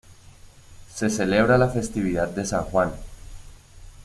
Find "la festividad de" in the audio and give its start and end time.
1.59-2.43